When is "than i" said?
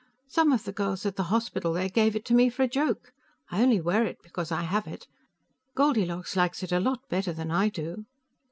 7.33-7.69